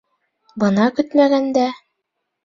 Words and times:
Бына 0.61 0.87
көтмәгәндә... 0.99 1.65